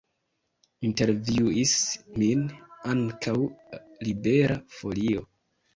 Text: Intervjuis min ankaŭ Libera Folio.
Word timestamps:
Intervjuis 0.89 1.75
min 2.23 2.43
ankaŭ 2.95 3.37
Libera 4.09 4.63
Folio. 4.81 5.29